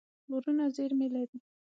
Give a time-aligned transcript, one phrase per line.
[0.29, 1.37] غرونه زېرمې لري.